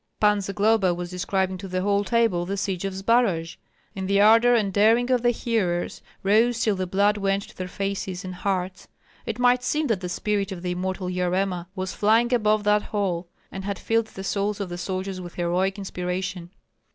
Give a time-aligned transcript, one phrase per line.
[0.19, 3.57] Pan Zagloba was describing to the whole table the siege of Zbaraj;
[3.95, 7.67] and the ardor and daring of the hearers rose till the blood went to their
[7.67, 8.87] faces and hearts.
[9.27, 13.27] It might seem that the spirit of the immortal "Yarema" was flying above that hall,
[13.51, 16.49] and had filled the souls of the soldiers with heroic inspiration.